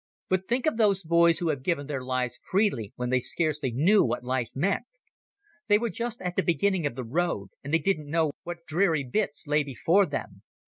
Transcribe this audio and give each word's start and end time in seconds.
But 0.29 0.47
think 0.47 0.65
of 0.65 0.77
those 0.77 1.03
boys 1.03 1.37
who 1.37 1.49
have 1.49 1.61
given 1.61 1.85
their 1.85 2.03
lives 2.03 2.39
freely 2.43 2.91
when 2.95 3.11
they 3.11 3.19
scarcely 3.19 3.71
knew 3.71 4.03
what 4.03 4.23
life 4.23 4.49
meant. 4.55 4.85
They 5.67 5.77
were 5.77 5.91
just 5.91 6.19
at 6.23 6.35
the 6.35 6.41
beginning 6.41 6.87
of 6.87 6.95
the 6.95 7.03
road, 7.03 7.49
and 7.63 7.71
they 7.71 7.77
didn't 7.77 8.09
know 8.09 8.31
what 8.41 8.65
dreary 8.65 9.03
bits 9.03 9.45
lay 9.45 9.63
before 9.63 10.07
them. 10.07 10.41